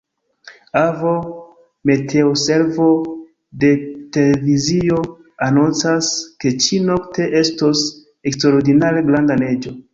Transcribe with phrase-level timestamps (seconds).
[0.85, 1.11] Avo,
[1.89, 2.87] meteoservo
[3.65, 3.71] de
[4.17, 4.99] televizio
[5.51, 6.11] anoncas,
[6.43, 7.87] ke ĉi-nokte estos
[8.33, 9.81] eksterordinare granda neĝo.